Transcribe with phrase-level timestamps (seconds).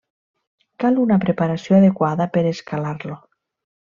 [0.83, 3.19] Cal una preparació adequada per escalar-lo.